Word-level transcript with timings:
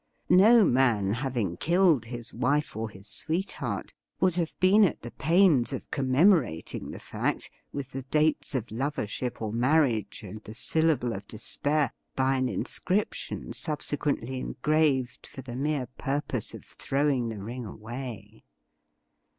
No 0.29 0.65
man 0.65 1.13
having 1.13 1.57
killed 1.57 2.05
his 2.05 2.33
wife 2.33 2.75
or 2.75 2.89
his 2.89 3.07
sweetheart 3.07 3.93
would 4.19 4.33
have 4.33 4.59
been 4.59 4.83
at 4.83 5.03
the 5.03 5.11
pains 5.11 5.71
of 5.73 5.91
commemorating 5.91 6.89
the 6.89 6.99
fact 6.99 7.51
with 7.71 7.91
the 7.91 8.01
dates 8.01 8.55
of 8.55 8.71
lovership 8.71 9.43
or 9.43 9.53
marriage 9.53 10.23
and 10.23 10.43
the 10.43 10.55
syllable 10.55 11.13
of 11.13 11.27
despair 11.27 11.91
by 12.15 12.37
an 12.37 12.49
inscription 12.49 13.53
subsequently 13.53 14.39
engraved 14.39 15.27
for 15.27 15.43
the 15.43 15.55
mere 15.55 15.85
purpose 15.99 16.55
of 16.55 16.65
throwing 16.65 17.29
the 17.29 17.37
ring 17.43 17.67
away. 17.67 18.43